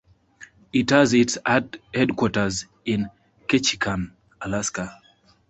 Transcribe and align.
It 0.73 0.89
has 0.89 1.13
its 1.13 1.37
headquarters 1.93 2.65
in 2.85 3.11
Ketchikan, 3.47 4.09
Alaska. 4.41 4.99